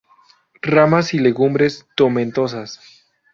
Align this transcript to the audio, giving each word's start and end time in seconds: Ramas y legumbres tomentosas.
Ramas 0.63 1.13
y 1.13 1.19
legumbres 1.19 1.85
tomentosas. 1.95 2.79